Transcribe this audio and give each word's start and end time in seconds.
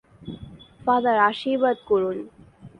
Father, 0.83 1.17
আশীর্বাদ 1.29 1.77
করুন। 1.89 2.17